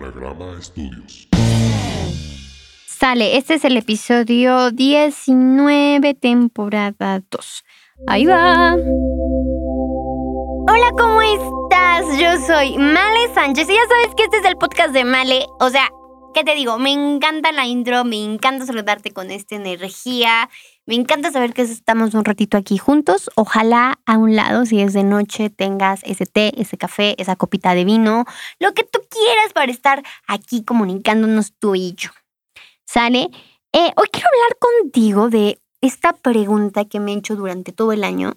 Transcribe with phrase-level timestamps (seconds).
[0.00, 1.28] Anagrama Studios.
[2.86, 7.64] Sale, este es el episodio 19, temporada 2.
[8.06, 8.76] Ahí va.
[10.68, 12.18] Hola, ¿cómo estás?
[12.18, 15.44] Yo soy Male Sánchez y ya sabes que este es el podcast de Male.
[15.60, 15.90] O sea,
[16.34, 16.78] ¿qué te digo?
[16.78, 20.48] Me encanta la intro, me encanta saludarte con esta energía.
[20.86, 23.30] Me encanta saber que estamos un ratito aquí juntos.
[23.36, 27.74] Ojalá a un lado, si es de noche, tengas ese té, ese café, esa copita
[27.74, 28.24] de vino,
[28.58, 32.10] lo que tú quieras para estar aquí comunicándonos tú y yo.
[32.86, 33.30] ¿Sale?
[33.72, 38.04] Eh, hoy quiero hablar contigo de esta pregunta que me he hecho durante todo el
[38.04, 38.34] año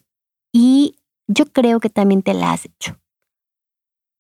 [0.51, 0.95] y
[1.27, 2.99] yo creo que también te la has hecho.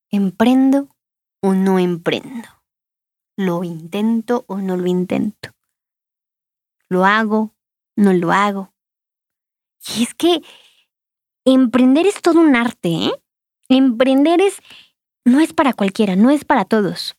[0.09, 0.89] ¿Emprendo
[1.41, 2.62] o no emprendo?
[3.35, 5.49] ¿Lo intento o no lo intento?
[6.87, 7.53] ¿Lo hago?
[7.95, 8.73] ¿No lo hago?
[9.95, 10.41] Y es que
[11.45, 13.11] emprender es todo un arte, ¿eh?
[13.69, 14.61] Emprender es,
[15.25, 17.15] no es para cualquiera, no es para todos.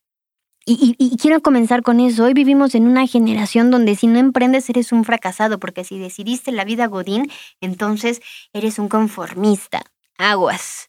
[0.66, 2.24] Y, quiero comenzar con eso.
[2.24, 6.52] Hoy vivimos en una generación donde si no emprendes eres un fracasado, porque si decidiste
[6.52, 7.30] la vida Godín,
[7.60, 8.22] entonces
[8.54, 9.82] eres un conformista.
[10.16, 10.88] Aguas,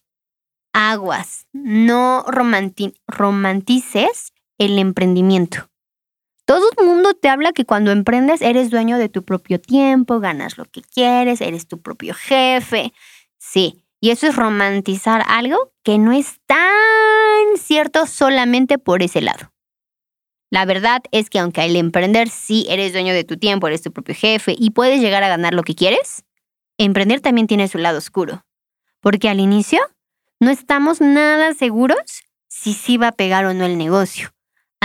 [0.72, 1.46] aguas.
[1.52, 5.68] No romantices el emprendimiento.
[6.44, 10.58] Todo el mundo te habla que cuando emprendes eres dueño de tu propio tiempo, ganas
[10.58, 12.92] lo que quieres, eres tu propio jefe.
[13.36, 19.52] Sí, y eso es romantizar algo que no es tan cierto solamente por ese lado.
[20.50, 23.92] La verdad es que aunque al emprender sí eres dueño de tu tiempo, eres tu
[23.92, 26.24] propio jefe y puedes llegar a ganar lo que quieres,
[26.78, 28.44] emprender también tiene su lado oscuro.
[29.00, 29.80] Porque al inicio
[30.38, 34.35] no estamos nada seguros si sí va a pegar o no el negocio.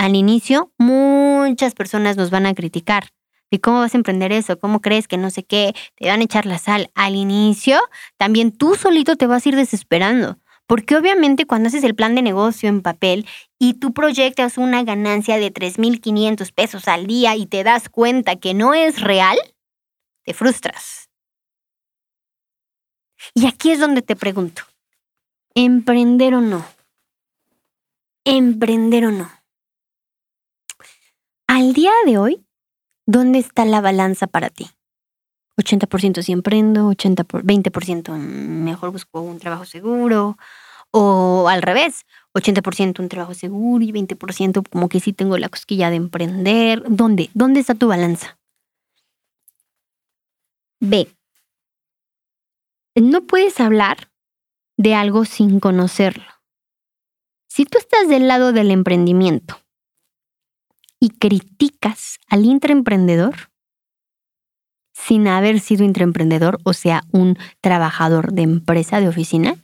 [0.02, 3.10] Al inicio muchas personas nos van a criticar.
[3.52, 4.58] ¿Y cómo vas a emprender eso?
[4.58, 5.76] ¿Cómo crees que no sé qué?
[5.94, 6.90] Te van a echar la sal.
[6.96, 7.78] Al inicio
[8.16, 10.40] también tú solito te vas a ir desesperando.
[10.66, 13.28] Porque obviamente cuando haces el plan de negocio en papel
[13.60, 18.54] y tú proyectas una ganancia de 3.500 pesos al día y te das cuenta que
[18.54, 19.38] no es real,
[20.24, 21.10] te frustras.
[23.34, 24.62] Y aquí es donde te pregunto,
[25.54, 26.66] ¿emprender o no?
[28.24, 29.41] ¿Emprender o no?
[31.54, 32.46] Al día de hoy,
[33.04, 34.70] ¿dónde está la balanza para ti?
[35.58, 40.38] 80% si emprendo, 80 20% mejor busco un trabajo seguro,
[40.92, 45.90] o al revés, 80% un trabajo seguro y 20% como que sí tengo la cosquilla
[45.90, 46.84] de emprender.
[46.88, 47.28] ¿Dónde?
[47.34, 48.38] ¿Dónde está tu balanza?
[50.80, 51.06] B.
[52.94, 54.10] No puedes hablar
[54.78, 56.32] de algo sin conocerlo.
[57.46, 59.61] Si tú estás del lado del emprendimiento
[61.02, 63.50] y criticas al intraemprendedor
[64.94, 69.56] sin haber sido intraemprendedor, o sea, un trabajador de empresa, de oficina,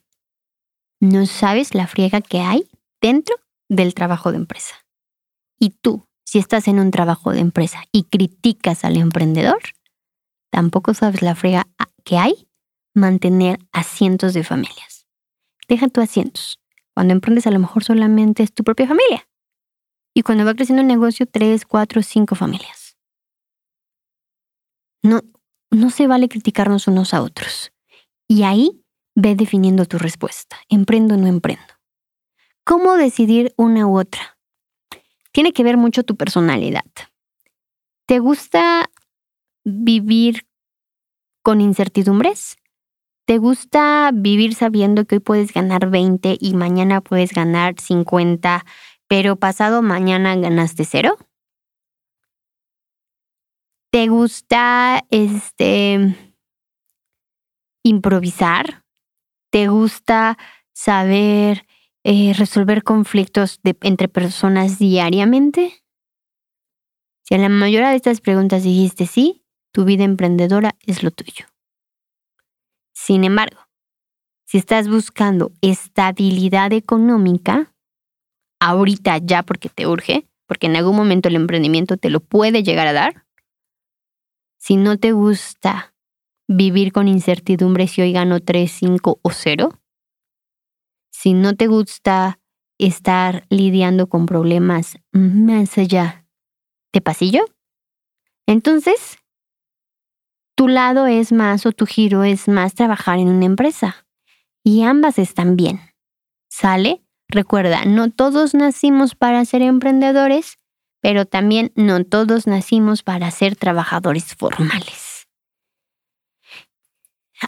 [1.00, 2.68] no sabes la friega que hay
[3.00, 3.36] dentro
[3.68, 4.84] del trabajo de empresa.
[5.60, 9.60] Y tú, si estás en un trabajo de empresa y criticas al emprendedor,
[10.50, 11.68] tampoco sabes la friega
[12.02, 12.48] que hay
[12.94, 15.06] mantener a cientos de familias.
[15.68, 16.58] Deja tu asientos.
[16.94, 19.27] Cuando emprendes a lo mejor solamente es tu propia familia.
[20.14, 22.96] Y cuando va creciendo el negocio, tres, cuatro, cinco familias.
[25.02, 25.20] No,
[25.70, 27.72] no se vale criticarnos unos a otros.
[28.26, 28.82] Y ahí
[29.20, 30.58] Ve definiendo tu respuesta.
[30.68, 31.74] ¿Emprendo o no emprendo?
[32.62, 34.38] ¿Cómo decidir una u otra?
[35.32, 36.84] Tiene que ver mucho tu personalidad.
[38.06, 38.92] ¿Te gusta
[39.64, 40.46] vivir
[41.42, 42.58] con incertidumbres?
[43.26, 48.64] ¿Te gusta vivir sabiendo que hoy puedes ganar 20 y mañana puedes ganar 50,
[49.08, 51.16] pero pasado mañana ganaste cero?
[53.90, 56.14] ¿Te gusta este
[57.82, 58.84] improvisar?
[59.50, 60.38] te gusta
[60.72, 61.66] saber
[62.04, 65.84] eh, resolver conflictos entre personas diariamente?
[67.24, 71.46] Si a la mayoría de estas preguntas dijiste sí, tu vida emprendedora es lo tuyo.
[72.94, 73.60] Sin embargo,
[74.46, 77.74] si estás buscando estabilidad económica,
[78.60, 82.86] ahorita ya porque te urge, porque en algún momento el emprendimiento te lo puede llegar
[82.86, 83.26] a dar,
[84.58, 85.94] si no te gusta
[86.48, 89.80] vivir con incertidumbre si hoy gano 3, 5 o 0.
[91.10, 92.40] Si no te gusta
[92.78, 96.26] estar lidiando con problemas más allá
[96.92, 97.44] de pasillo,
[98.46, 99.18] entonces
[100.56, 104.06] tu lado es más o tu giro es más trabajar en una empresa.
[104.64, 105.80] Y ambas están bien.
[106.50, 107.00] ¿Sale?
[107.28, 110.58] Recuerda, no todos nacimos para ser emprendedores,
[111.00, 115.28] pero también no todos nacimos para ser trabajadores formales.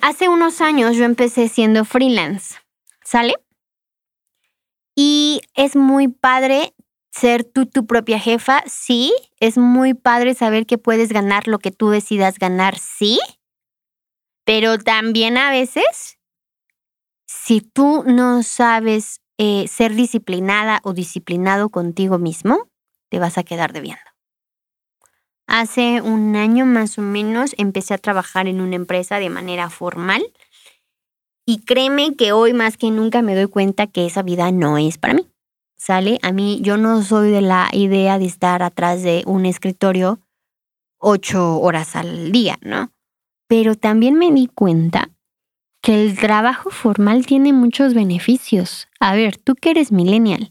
[0.02, 2.56] Hace unos años yo empecé siendo freelance,
[3.02, 3.34] ¿sale?
[4.94, 6.74] Y es muy padre
[7.10, 9.12] ser tú tu propia jefa, sí.
[9.40, 13.18] Es muy padre saber que puedes ganar lo que tú decidas ganar, sí.
[14.44, 16.18] Pero también a veces,
[17.26, 22.68] si tú no sabes eh, ser disciplinada o disciplinado contigo mismo,
[23.08, 24.02] te vas a quedar debiendo.
[25.46, 30.22] Hace un año más o menos empecé a trabajar en una empresa de manera formal
[31.46, 34.98] y créeme que hoy más que nunca me doy cuenta que esa vida no es
[34.98, 35.26] para mí.
[35.78, 36.18] ¿Sale?
[36.20, 40.20] A mí yo no soy de la idea de estar atrás de un escritorio
[40.98, 42.92] ocho horas al día, ¿no?
[43.48, 45.09] Pero también me di cuenta
[45.82, 48.88] que el trabajo formal tiene muchos beneficios.
[48.98, 50.50] A ver, tú que eres millennial,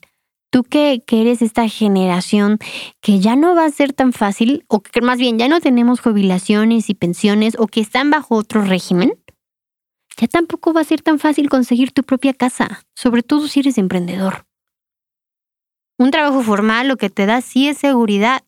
[0.51, 2.57] tú que, que, eres esta generación
[3.01, 5.99] que ya no va a ser tan fácil, o que más bien ya no tenemos
[5.99, 9.13] jubilaciones y pensiones, o que están bajo otro régimen,
[10.17, 13.77] ya tampoco va a ser tan fácil conseguir tu propia casa, sobre todo si eres
[13.77, 14.45] emprendedor.
[15.97, 18.43] Un trabajo formal lo que te da sí es seguridad.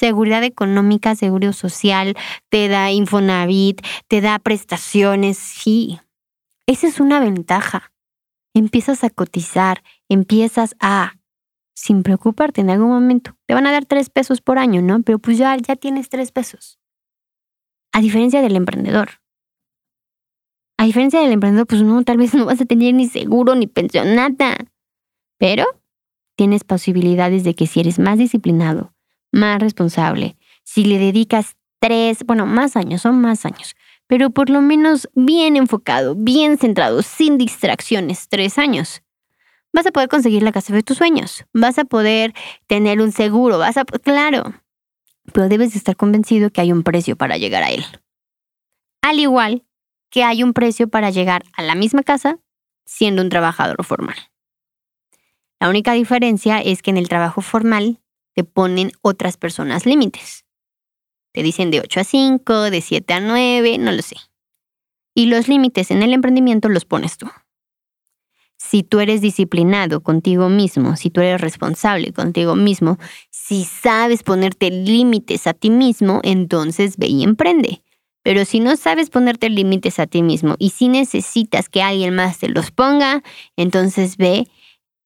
[0.00, 2.16] Seguridad económica, seguro social,
[2.48, 6.00] te da Infonavit, te da prestaciones, sí.
[6.66, 7.92] Esa es una ventaja.
[8.54, 11.18] Empiezas a cotizar, empiezas a,
[11.74, 15.02] sin preocuparte en algún momento, te van a dar tres pesos por año, ¿no?
[15.02, 16.80] Pero pues ya, ya tienes tres pesos.
[17.92, 19.20] A diferencia del emprendedor.
[20.78, 23.66] A diferencia del emprendedor, pues no, tal vez no vas a tener ni seguro ni
[23.66, 24.56] pensión, nada.
[25.36, 25.66] Pero
[26.38, 28.94] tienes posibilidades de que si eres más disciplinado,
[29.32, 33.74] más responsable, si le dedicas tres, bueno, más años, son más años,
[34.06, 39.02] pero por lo menos bien enfocado, bien centrado, sin distracciones, tres años,
[39.72, 42.34] vas a poder conseguir la casa de tus sueños, vas a poder
[42.66, 44.54] tener un seguro, vas a, claro,
[45.32, 47.84] pero debes estar convencido que hay un precio para llegar a él.
[49.02, 49.64] Al igual
[50.10, 52.38] que hay un precio para llegar a la misma casa
[52.84, 54.16] siendo un trabajador formal.
[55.60, 58.00] La única diferencia es que en el trabajo formal
[58.34, 60.44] te ponen otras personas límites.
[61.32, 64.16] Te dicen de 8 a 5, de 7 a 9, no lo sé.
[65.14, 67.28] Y los límites en el emprendimiento los pones tú.
[68.56, 72.98] Si tú eres disciplinado contigo mismo, si tú eres responsable contigo mismo,
[73.30, 77.82] si sabes ponerte límites a ti mismo, entonces ve y emprende.
[78.22, 82.38] Pero si no sabes ponerte límites a ti mismo y si necesitas que alguien más
[82.38, 83.22] te los ponga,
[83.56, 84.46] entonces ve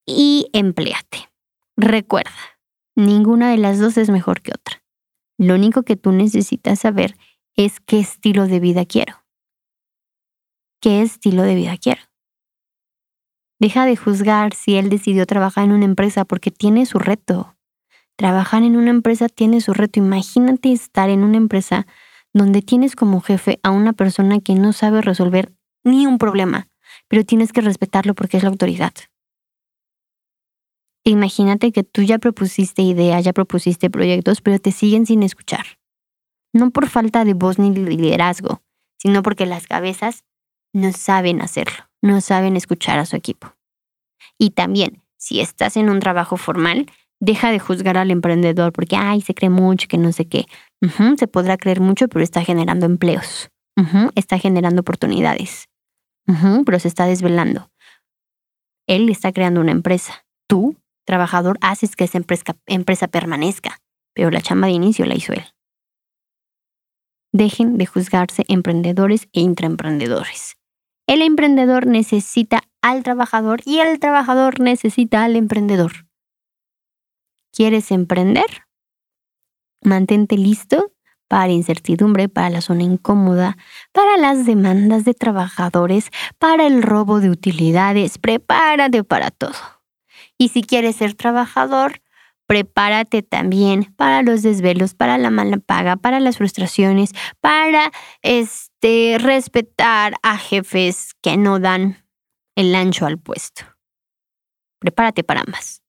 [0.04, 1.30] y empleate.
[1.76, 2.53] Recuerda,
[2.96, 4.82] ninguna de las dos es mejor que otra.
[5.38, 7.16] Lo único que tú necesitas saber
[7.56, 9.24] es qué estilo de vida quiero.
[10.80, 12.02] ¿Qué estilo de vida quiero?
[13.58, 17.56] Deja de juzgar si él decidió trabajar en una empresa porque tiene su reto.
[18.16, 20.00] Trabajar en una empresa tiene su reto.
[20.00, 21.86] Imagínate estar en una empresa
[22.32, 25.52] donde tienes como jefe a una persona que no sabe resolver
[25.84, 26.68] ni un problema,
[27.08, 28.92] pero tienes que respetarlo porque es la autoridad.
[31.04, 35.78] Imagínate que tú ya propusiste ideas, ya propusiste proyectos, pero te siguen sin escuchar.
[36.54, 38.62] No por falta de voz ni liderazgo,
[38.96, 40.24] sino porque las cabezas
[40.72, 43.54] no saben hacerlo, no saben escuchar a su equipo.
[44.38, 46.86] Y también, si estás en un trabajo formal,
[47.20, 50.46] deja de juzgar al emprendedor porque, ay, se cree mucho, que no sé qué.
[51.16, 53.50] se podrá creer mucho, pero está generando empleos.
[54.14, 55.68] está generando oportunidades.
[56.64, 57.70] pero se está desvelando.
[58.86, 60.24] Él está creando una empresa.
[60.46, 63.80] Tú trabajador haces que esa empresa, permanezca,
[64.14, 65.44] pero la chamba de inicio la hizo él.
[67.32, 70.56] Dejen de juzgarse emprendedores e intraemprendedores.
[71.06, 76.06] El emprendedor necesita al trabajador y el trabajador necesita al emprendedor.
[77.52, 78.64] ¿Quieres emprender?
[79.82, 80.92] Mantente listo
[81.28, 83.56] para incertidumbre, para la zona incómoda,
[83.92, 88.18] para las demandas de trabajadores, para el robo de utilidades.
[88.18, 89.73] Prepárate para todo.
[90.38, 92.02] Y si quieres ser trabajador,
[92.46, 97.90] prepárate también para los desvelos, para la mala paga, para las frustraciones, para
[98.22, 102.04] este respetar a jefes que no dan
[102.56, 103.64] el ancho al puesto.
[104.80, 105.82] Prepárate para ambas.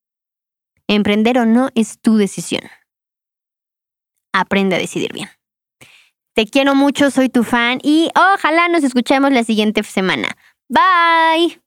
[0.88, 2.62] Emprender o no es tu decisión.
[4.32, 5.28] Aprende a decidir bien.
[6.34, 10.36] Te quiero mucho, soy tu fan y ojalá nos escuchemos la siguiente semana.
[10.68, 11.65] Bye.